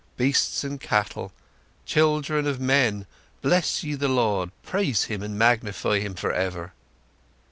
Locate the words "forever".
6.15-6.73